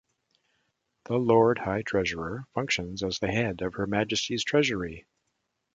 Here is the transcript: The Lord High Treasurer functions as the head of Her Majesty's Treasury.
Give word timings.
The 1.05 1.17
Lord 1.17 1.59
High 1.59 1.83
Treasurer 1.83 2.45
functions 2.55 3.03
as 3.03 3.19
the 3.19 3.27
head 3.27 3.61
of 3.61 3.75
Her 3.75 3.85
Majesty's 3.85 4.43
Treasury. 4.43 5.05